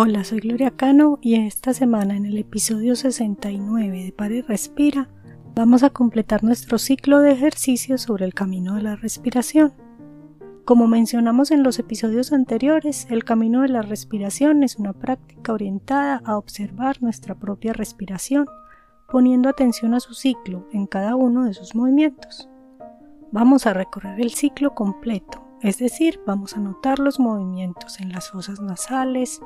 [0.00, 5.08] Hola, soy Gloria Cano y esta semana en el episodio 69 de Pare Respira
[5.56, 9.72] vamos a completar nuestro ciclo de ejercicios sobre el camino de la respiración.
[10.64, 16.22] Como mencionamos en los episodios anteriores, el camino de la respiración es una práctica orientada
[16.24, 18.46] a observar nuestra propia respiración,
[19.10, 22.48] poniendo atención a su ciclo en cada uno de sus movimientos.
[23.32, 28.30] Vamos a recorrer el ciclo completo, es decir, vamos a notar los movimientos en las
[28.30, 29.40] fosas nasales,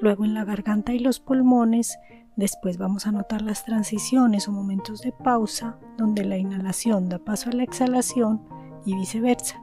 [0.00, 1.98] luego en la garganta y los pulmones,
[2.36, 7.50] después vamos a notar las transiciones o momentos de pausa, donde la inhalación da paso
[7.50, 8.42] a la exhalación
[8.84, 9.62] y viceversa.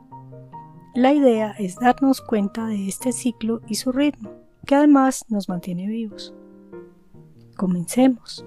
[0.94, 4.32] La idea es darnos cuenta de este ciclo y su ritmo,
[4.66, 6.34] que además nos mantiene vivos.
[7.56, 8.46] Comencemos.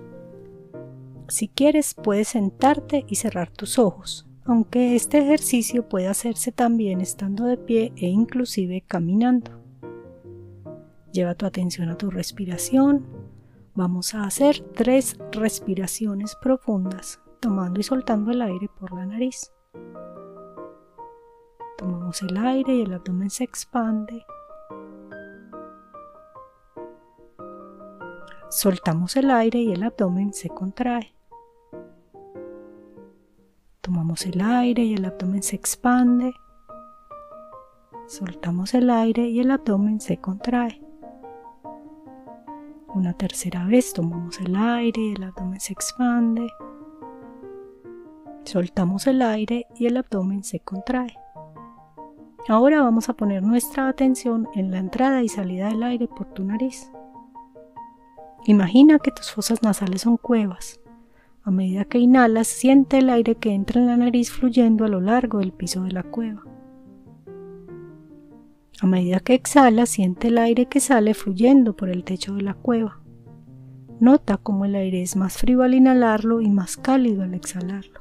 [1.28, 7.44] Si quieres, puedes sentarte y cerrar tus ojos aunque este ejercicio puede hacerse también estando
[7.44, 9.50] de pie e inclusive caminando.
[11.18, 13.04] Lleva tu atención a tu respiración.
[13.74, 19.52] Vamos a hacer tres respiraciones profundas, tomando y soltando el aire por la nariz.
[21.76, 24.24] Tomamos el aire y el abdomen se expande.
[28.48, 31.16] Soltamos el aire y el abdomen se contrae.
[33.80, 36.32] Tomamos el aire y el abdomen se expande.
[38.06, 40.87] Soltamos el aire y el abdomen se contrae.
[42.94, 46.48] Una tercera vez tomamos el aire el abdomen se expande.
[48.44, 51.14] Soltamos el aire y el abdomen se contrae.
[52.48, 56.44] Ahora vamos a poner nuestra atención en la entrada y salida del aire por tu
[56.44, 56.90] nariz.
[58.46, 60.80] Imagina que tus fosas nasales son cuevas.
[61.42, 65.02] A medida que inhalas, siente el aire que entra en la nariz fluyendo a lo
[65.02, 66.47] largo del piso de la cueva.
[68.80, 72.54] A medida que exhalas, siente el aire que sale fluyendo por el techo de la
[72.54, 73.00] cueva.
[74.00, 77.98] Nota cómo el aire es más frío al inhalarlo y más cálido al exhalarlo.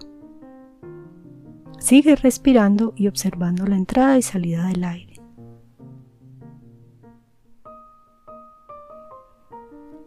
[1.79, 5.13] Sigue respirando y observando la entrada y salida del aire.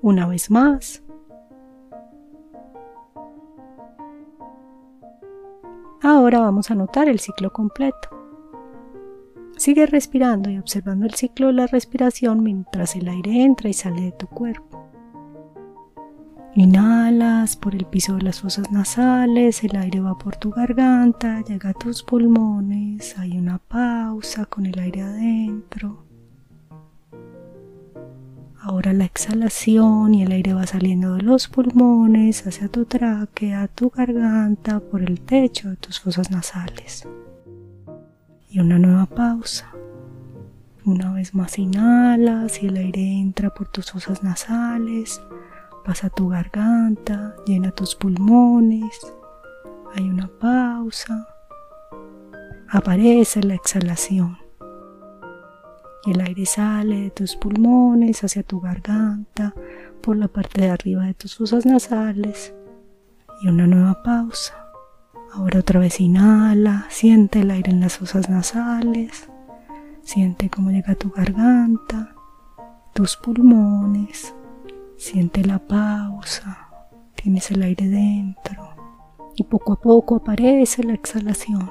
[0.02, 1.02] Una vez más,
[6.02, 8.19] Ahora vamos a notar el ciclo completo.
[9.60, 14.00] Sigue respirando y observando el ciclo de la respiración mientras el aire entra y sale
[14.00, 14.88] de tu cuerpo.
[16.54, 21.68] Inhalas por el piso de las fosas nasales, el aire va por tu garganta, llega
[21.68, 26.04] a tus pulmones, hay una pausa con el aire adentro.
[28.62, 33.90] Ahora la exhalación y el aire va saliendo de los pulmones hacia tu tráquea, tu
[33.90, 37.06] garganta, por el techo de tus fosas nasales.
[38.50, 39.70] Y una nueva pausa.
[40.84, 45.22] Una vez más inhalas y el aire entra por tus fosas nasales,
[45.84, 49.12] pasa tu garganta, llena tus pulmones.
[49.94, 51.28] Hay una pausa.
[52.68, 54.40] Aparece la exhalación
[56.06, 59.54] el aire sale de tus pulmones hacia tu garganta,
[60.00, 62.54] por la parte de arriba de tus fosas nasales
[63.42, 64.59] y una nueva pausa.
[65.32, 69.28] Ahora otra vez inhala, siente el aire en las fosas nasales,
[70.02, 72.14] siente cómo llega a tu garganta,
[72.92, 74.34] tus pulmones,
[74.96, 76.68] siente la pausa,
[77.14, 78.70] tienes el aire dentro
[79.36, 81.70] y poco a poco aparece la exhalación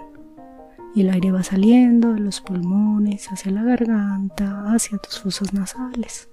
[0.96, 6.30] y el aire va saliendo de los pulmones hacia la garganta, hacia tus fosas nasales.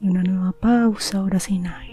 [0.00, 1.89] Y una nueva pausa ahora sin aire.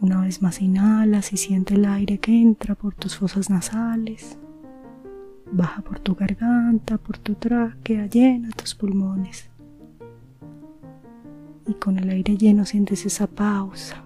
[0.00, 4.38] Una vez más inhalas y siente el aire que entra por tus fosas nasales.
[5.50, 9.48] Baja por tu garganta, por tu tráquea, llena tus pulmones.
[11.66, 14.02] Y con el aire lleno sientes esa pausa.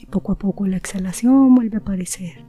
[0.00, 2.44] Y poco a poco la exhalación vuelve a aparecer.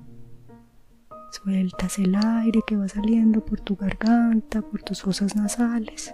[1.31, 6.13] Sueltas el aire que va saliendo por tu garganta, por tus fosas nasales.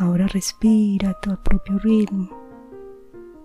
[0.00, 2.28] Ahora respira a tu propio ritmo,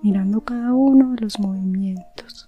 [0.03, 2.47] mirando cada uno de los movimientos.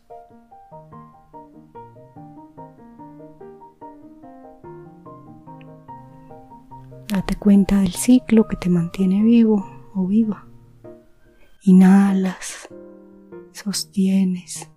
[7.08, 9.66] Date cuenta del ciclo que te mantiene vivo
[9.96, 10.46] o viva.
[11.64, 12.70] Inhalas,
[13.54, 14.70] sostienes,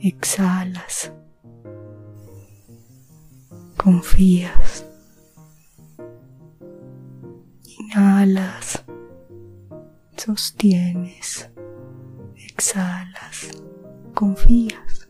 [0.00, 1.10] exhalas,
[3.78, 4.84] confías,
[8.24, 8.82] inhalas,
[10.16, 11.50] sostienes,
[12.36, 13.62] exhalas,
[14.14, 15.08] confías.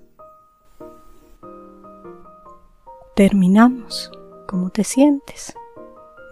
[3.14, 4.10] Terminamos
[4.48, 5.54] cómo te sientes.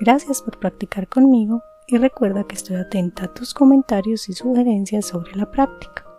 [0.00, 5.36] Gracias por practicar conmigo y recuerda que estoy atenta a tus comentarios y sugerencias sobre
[5.36, 6.11] la práctica.